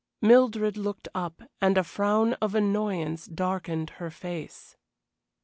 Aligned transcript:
Mildred 0.19 0.77
looked 0.77 1.07
up, 1.13 1.43
and 1.61 1.77
a 1.77 1.83
frown 1.83 2.33
of 2.41 2.55
annoyance 2.55 3.27
darkened 3.27 3.91
her 4.01 4.09
face. 4.09 4.75